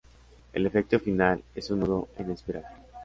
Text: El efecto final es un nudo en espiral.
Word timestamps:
El 0.53 0.65
efecto 0.65 0.99
final 0.99 1.43
es 1.53 1.69
un 1.69 1.81
nudo 1.81 2.07
en 2.17 2.31
espiral. 2.31 2.65